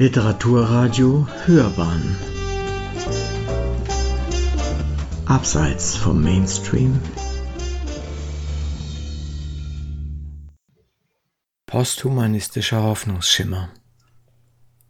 [0.00, 2.16] Literaturradio Hörbahn.
[5.26, 7.00] Abseits vom Mainstream.
[11.66, 13.70] Posthumanistischer Hoffnungsschimmer.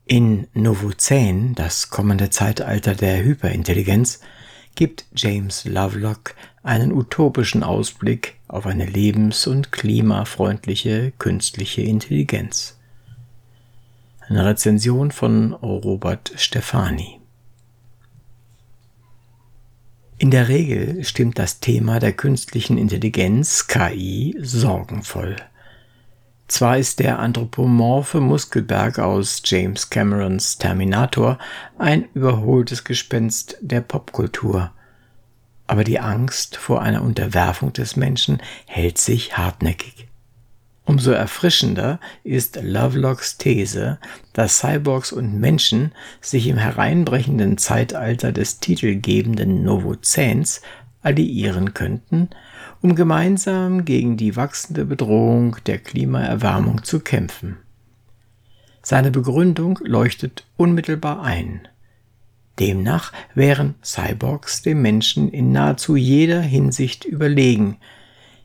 [0.04, 4.20] In Novuzän, das kommende Zeitalter der Hyperintelligenz,
[4.74, 12.77] gibt James Lovelock einen utopischen Ausblick auf eine lebens- und klimafreundliche künstliche Intelligenz.
[14.28, 17.18] Eine Rezension von Robert Stefani.
[20.18, 25.36] In der Regel stimmt das Thema der künstlichen Intelligenz KI sorgenvoll.
[26.46, 31.38] Zwar ist der anthropomorphe Muskelberg aus James Camerons Terminator
[31.78, 34.72] ein überholtes Gespenst der Popkultur,
[35.66, 40.07] aber die Angst vor einer Unterwerfung des Menschen hält sich hartnäckig.
[40.88, 43.98] Umso erfrischender ist Lovelocks These,
[44.32, 50.62] dass Cyborgs und Menschen sich im hereinbrechenden Zeitalter des titelgebenden Novozäns
[51.02, 52.30] alliieren könnten,
[52.80, 57.58] um gemeinsam gegen die wachsende Bedrohung der Klimaerwärmung zu kämpfen.
[58.80, 61.68] Seine Begründung leuchtet unmittelbar ein.
[62.58, 67.76] Demnach wären Cyborgs dem Menschen in nahezu jeder Hinsicht überlegen,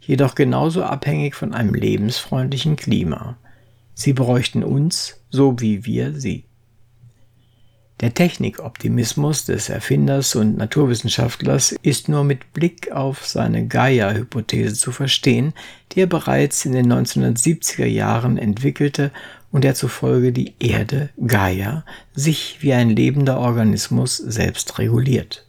[0.08, 3.38] jedoch genauso abhängig von einem lebensfreundlichen Klima.
[3.94, 6.46] Sie bräuchten uns, so wie wir sie.
[8.02, 15.54] Der Technikoptimismus des Erfinders und Naturwissenschaftlers ist nur mit Blick auf seine Gaia-Hypothese zu verstehen,
[15.92, 19.12] die er bereits in den 1970er Jahren entwickelte
[19.52, 25.46] und der zufolge die Erde, Gaia, sich wie ein lebender Organismus selbst reguliert.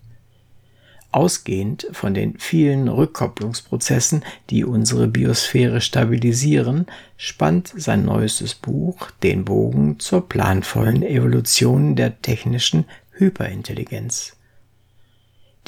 [1.15, 10.01] Ausgehend von den vielen Rückkopplungsprozessen, die unsere Biosphäre stabilisieren, spannt sein neuestes Buch den Bogen
[10.01, 14.37] zur planvollen Evolution der technischen Hyperintelligenz.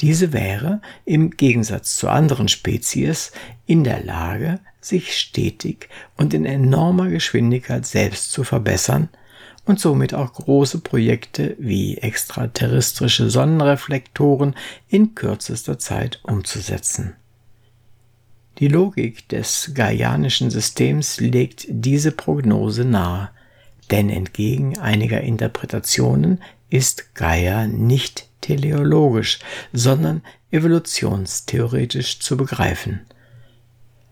[0.01, 3.31] Diese wäre, im Gegensatz zu anderen Spezies,
[3.65, 9.07] in der Lage, sich stetig und in enormer Geschwindigkeit selbst zu verbessern
[9.67, 14.55] und somit auch große Projekte wie extraterrestrische Sonnenreflektoren
[14.87, 17.15] in kürzester Zeit umzusetzen.
[18.59, 23.29] Die Logik des Gaianischen Systems legt diese Prognose nahe,
[23.91, 29.39] denn entgegen einiger Interpretationen ist Gaia nicht teleologisch,
[29.73, 33.01] sondern evolutionstheoretisch zu begreifen–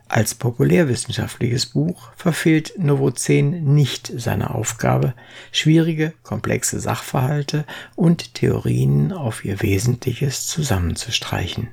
[0.07, 5.13] als populärwissenschaftliches Buch verfehlt Novozän nicht seine Aufgabe,
[5.51, 11.69] schwierige, komplexe Sachverhalte und Theorien auf ihr Wesentliches zusammenzustreichen.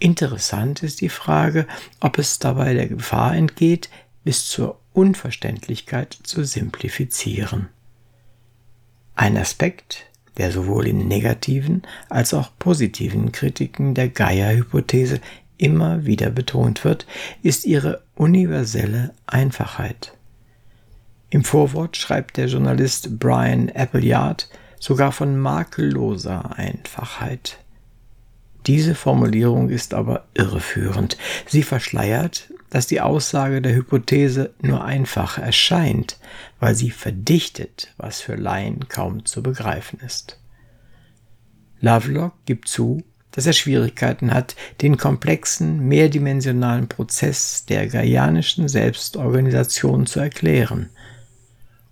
[0.00, 1.66] Interessant ist die Frage,
[2.00, 3.90] ob es dabei der Gefahr entgeht,
[4.24, 7.68] bis zur Unverständlichkeit zu simplifizieren.
[9.14, 15.20] Ein Aspekt, der sowohl in negativen als auch positiven Kritiken der Gaia-Hypothese
[15.58, 17.06] immer wieder betont wird,
[17.42, 20.14] ist ihre universelle Einfachheit.
[21.30, 24.48] Im Vorwort schreibt der Journalist Brian Appleyard
[24.78, 27.58] sogar von makelloser Einfachheit.
[28.66, 31.18] Diese Formulierung ist aber irreführend.
[31.46, 36.18] Sie verschleiert, dass die Aussage der Hypothese nur einfach erscheint,
[36.60, 40.38] weil sie verdichtet, was für Laien kaum zu begreifen ist.
[41.80, 43.02] Lovelock gibt zu,
[43.34, 50.88] dass er Schwierigkeiten hat, den komplexen, mehrdimensionalen Prozess der gaianischen Selbstorganisation zu erklären.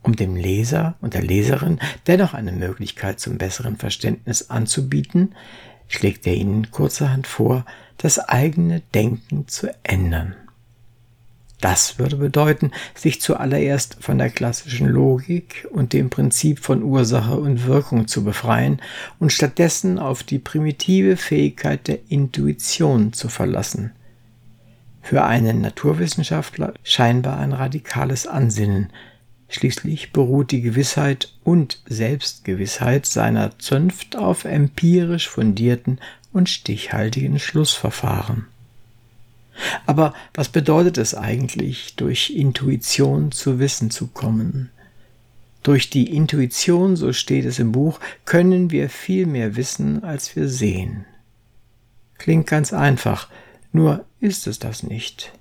[0.03, 5.34] Um dem Leser und der Leserin dennoch eine Möglichkeit zum besseren Verständnis anzubieten,
[5.88, 7.64] schlägt er ihnen kurzerhand vor,
[7.98, 10.34] das eigene Denken zu ändern.
[11.62, 17.67] Das würde bedeuten, sich zuallererst von der klassischen Logik und dem Prinzip von Ursache und
[17.67, 18.83] Wirkung zu befreien
[19.21, 23.93] und stattdessen auf die primitive Fähigkeit der Intuition zu verlassen.
[25.03, 28.91] Für einen Naturwissenschaftler scheinbar ein radikales Ansinnen,
[29.53, 36.01] Schließlich beruht die Gewissheit und Selbstgewissheit seiner Zunft auf empirisch fundierten
[36.33, 38.47] und stichhaltigen Schlussverfahren.
[39.86, 44.70] Aber was bedeutet es eigentlich, durch Intuition zu Wissen zu kommen?
[45.62, 50.48] Durch die Intuition, so steht es im Buch, können wir viel mehr wissen, als wir
[50.48, 51.04] sehen.
[52.18, 53.28] Klingt ganz einfach,
[53.72, 55.32] nur ist es das nicht.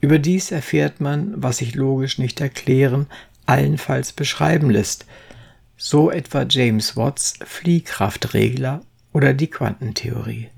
[0.00, 3.06] Überdies erfährt man, was sich logisch nicht erklären,
[3.46, 5.06] allenfalls beschreiben lässt,
[5.76, 8.82] so etwa James Watts Fliehkraftregler
[9.12, 10.48] oder die Quantentheorie.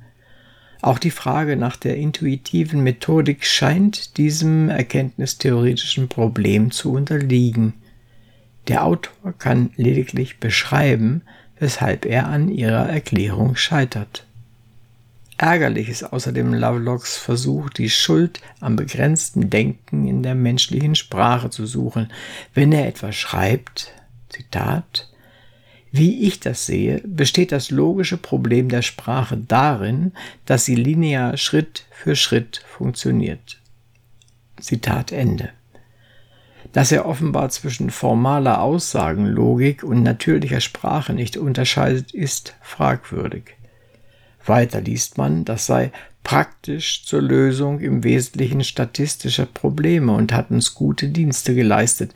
[0.84, 7.72] Auch die Frage nach der intuitiven Methodik scheint diesem erkenntnistheoretischen Problem zu unterliegen.
[8.69, 11.22] Der Autor kann lediglich beschreiben,
[11.58, 14.26] weshalb er an ihrer Erklärung scheitert.
[15.38, 21.64] Ärgerlich ist außerdem Lovelocks Versuch, die Schuld am begrenzten Denken in der menschlichen Sprache zu
[21.64, 22.12] suchen,
[22.52, 23.94] wenn er etwa schreibt,
[24.28, 25.08] Zitat,
[25.96, 30.11] wie ich das sehe, besteht das logische Problem der Sprache darin,
[30.44, 33.61] dass sie linear Schritt für Schritt funktioniert.
[34.61, 35.50] Zitat Ende.
[36.73, 43.55] Dass er offenbar zwischen formaler Aussagenlogik und natürlicher Sprache nicht unterscheidet, ist fragwürdig.
[44.44, 45.93] Weiter liest man, das sei
[46.25, 52.12] praktisch zur Lösung im Wesentlichen statistischer Probleme und hat uns gute Dienste geleistet.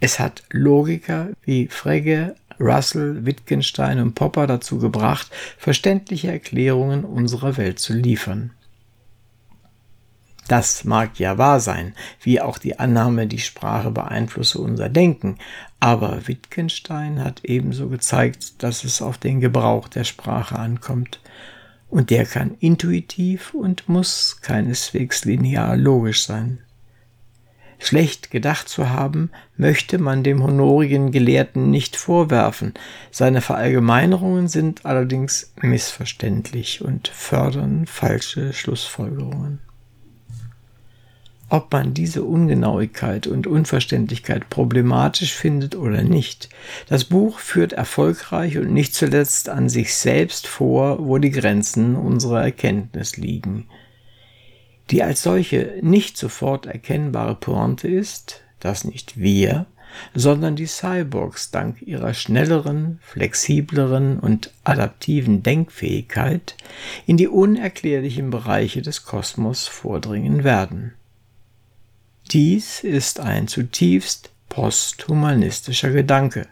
[0.00, 7.78] Es hat Logiker wie Frege, Russell, Wittgenstein und Popper dazu gebracht, verständliche Erklärungen unserer Welt
[7.78, 8.50] zu liefern.
[10.46, 15.38] Das mag ja wahr sein, wie auch die Annahme, die Sprache beeinflusse unser Denken,
[15.78, 21.20] aber Wittgenstein hat ebenso gezeigt, dass es auf den Gebrauch der Sprache ankommt,
[21.88, 26.60] und der kann intuitiv und muss keineswegs linear logisch sein.
[27.80, 32.74] Schlecht gedacht zu haben, möchte man dem honorigen Gelehrten nicht vorwerfen,
[33.10, 39.60] seine Verallgemeinerungen sind allerdings missverständlich und fördern falsche Schlussfolgerungen.
[41.48, 46.48] Ob man diese Ungenauigkeit und Unverständlichkeit problematisch findet oder nicht,
[46.88, 52.42] das Buch führt erfolgreich und nicht zuletzt an sich selbst vor, wo die Grenzen unserer
[52.42, 53.66] Erkenntnis liegen.
[54.90, 59.66] Die als solche nicht sofort erkennbare Pointe ist, dass nicht wir,
[60.14, 66.56] sondern die Cyborgs dank ihrer schnelleren, flexibleren und adaptiven Denkfähigkeit
[67.06, 70.94] in die unerklärlichen Bereiche des Kosmos vordringen werden.
[72.30, 76.46] Dies ist ein zutiefst posthumanistischer Gedanke.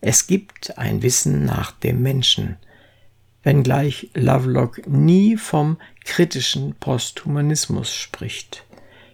[0.00, 2.56] Es gibt ein Wissen nach dem Menschen,
[3.46, 8.64] wenngleich Lovelock nie vom kritischen Posthumanismus spricht,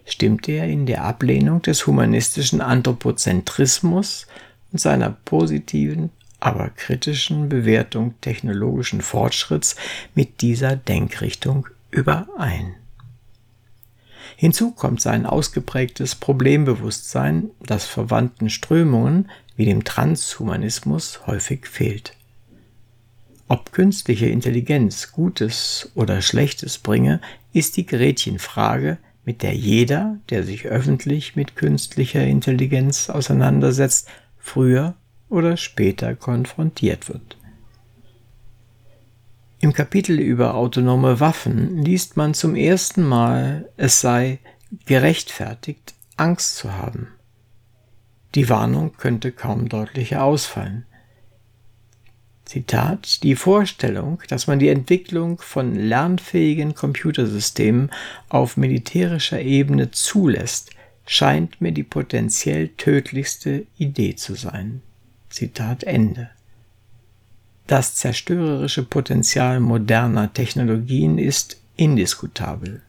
[0.06, 4.26] stimmt er in der Ablehnung des humanistischen Anthropozentrismus
[4.72, 6.08] und seiner positiven,
[6.40, 9.76] aber kritischen Bewertung technologischen Fortschritts
[10.14, 12.74] mit dieser Denkrichtung überein.
[14.36, 22.14] Hinzu kommt sein ausgeprägtes Problembewusstsein, das verwandten Strömungen wie dem Transhumanismus häufig fehlt.
[23.52, 27.20] Ob künstliche Intelligenz Gutes oder Schlechtes bringe,
[27.52, 28.96] ist die Gretchenfrage,
[29.26, 34.08] mit der jeder, der sich öffentlich mit künstlicher Intelligenz auseinandersetzt,
[34.38, 34.94] früher
[35.28, 37.36] oder später konfrontiert wird.
[39.60, 44.38] Im Kapitel über autonome Waffen liest man zum ersten Mal, es sei
[44.86, 47.08] gerechtfertigt, Angst zu haben.
[48.34, 50.86] Die Warnung könnte kaum deutlicher ausfallen.
[52.52, 57.90] Zitat, die Vorstellung, dass man die Entwicklung von lernfähigen Computersystemen
[58.28, 60.68] auf militärischer Ebene zulässt,
[61.06, 64.82] scheint mir die potenziell tödlichste Idee zu sein.
[65.30, 66.28] Zitat Ende.
[67.66, 72.82] Das zerstörerische Potenzial moderner Technologien ist indiskutabel.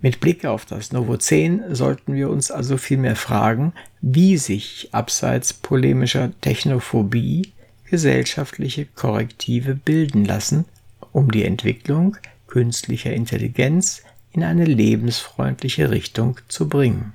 [0.00, 6.30] Mit Blick auf das Novozän sollten wir uns also vielmehr fragen, wie sich abseits polemischer
[6.40, 7.52] Technophobie
[7.90, 10.64] gesellschaftliche Korrektive bilden lassen,
[11.12, 12.16] um die Entwicklung
[12.46, 14.02] künstlicher Intelligenz
[14.32, 17.12] in eine lebensfreundliche Richtung zu bringen.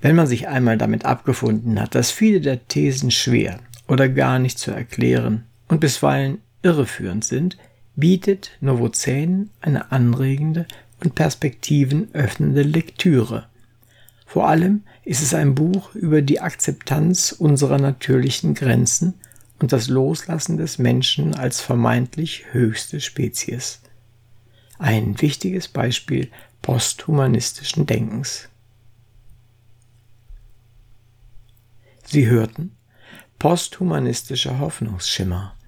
[0.00, 4.58] Wenn man sich einmal damit abgefunden hat, dass viele der Thesen schwer oder gar nicht
[4.58, 7.56] zu erklären und bisweilen irreführend sind,
[7.94, 10.66] bietet Novozän eine anregende
[11.04, 13.46] und Perspektiven öffnende Lektüre.
[14.32, 19.12] Vor allem ist es ein Buch über die Akzeptanz unserer natürlichen Grenzen
[19.58, 23.82] und das Loslassen des Menschen als vermeintlich höchste Spezies.
[24.78, 26.30] Ein wichtiges Beispiel
[26.62, 28.48] posthumanistischen Denkens.
[32.02, 32.74] Sie hörten
[33.38, 35.58] posthumanistischer Hoffnungsschimmer.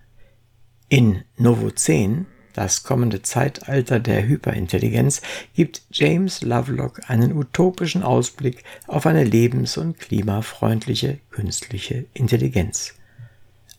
[0.89, 2.25] In Novozän,
[2.55, 5.21] das kommende Zeitalter der Hyperintelligenz,
[5.55, 12.95] gibt James Lovelock einen utopischen Ausblick auf eine lebens- und klimafreundliche künstliche Intelligenz.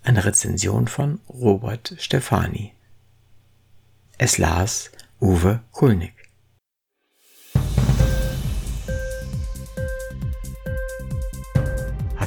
[0.03, 2.74] Eine Rezension von Robert Stefani.
[4.17, 6.15] Es las Uwe Kulnig.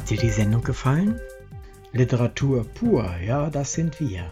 [0.09, 1.19] dir die Sendung gefallen?
[1.91, 4.31] Literatur pur, ja, das sind wir